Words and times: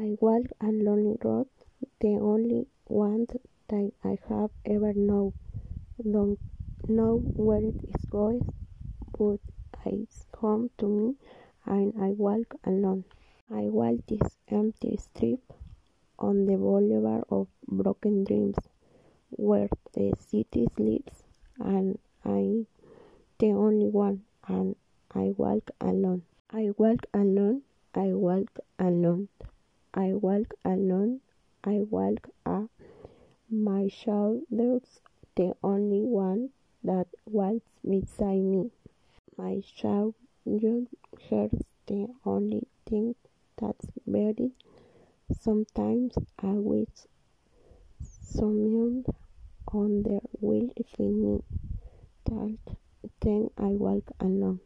I 0.00 0.16
walk 0.20 0.44
a 0.60 0.66
lonely 0.66 1.16
road, 1.24 1.48
the 1.98 2.18
only 2.20 2.68
one 2.86 3.26
that 3.66 3.90
I 4.04 4.16
have 4.28 4.50
ever 4.64 4.92
known. 4.94 5.32
Don't 6.00 6.38
know 6.86 7.24
where 7.34 7.64
it 7.64 8.08
goes, 8.08 8.44
but 9.18 9.40
it's 9.84 10.26
home 10.36 10.70
to 10.78 10.86
me, 10.86 11.16
and 11.66 11.92
I 12.00 12.10
walk 12.10 12.54
alone. 12.64 13.06
I 13.50 13.62
walk 13.62 13.96
this 14.06 14.36
empty 14.46 14.96
street 14.98 15.40
on 16.16 16.46
the 16.46 16.56
boulevard 16.56 17.24
of 17.28 17.48
broken 17.66 18.22
dreams, 18.22 18.56
where 19.30 19.68
the 19.94 20.14
city 20.16 20.68
sleeps, 20.76 21.24
and 21.58 21.98
I'm 22.24 22.68
the 23.40 23.48
only 23.50 23.88
one, 23.88 24.22
and 24.46 24.76
I 25.12 25.34
walk 25.36 25.72
alone. 25.80 26.22
I 26.52 26.70
walk 26.78 27.00
alone. 27.12 27.62
I 27.96 28.14
walk 28.14 28.60
alone. 28.78 29.28
I 29.94 30.12
walk 30.12 30.54
alone. 30.64 31.20
I 31.64 31.80
walk 31.80 32.28
a 32.44 32.68
my 33.50 33.88
shoulders, 33.88 35.00
the 35.34 35.54
only 35.62 36.04
one 36.04 36.50
that 36.84 37.08
walks 37.24 37.70
beside 37.88 38.42
me. 38.42 38.70
My 39.36 39.62
shoulder 39.74 40.84
hurts 41.30 41.64
the 41.86 42.08
only 42.26 42.66
thing 42.86 43.14
that's 43.56 43.86
buried. 44.06 44.52
Sometimes 45.40 46.14
I 46.38 46.52
wish 46.52 46.88
someone 48.02 49.04
on 49.72 50.02
the 50.02 50.20
will 50.40 50.68
feed 50.96 51.14
me. 51.14 51.42
That 52.26 52.58
then 53.20 53.50
I 53.56 53.68
walk 53.68 54.04
alone. 54.20 54.60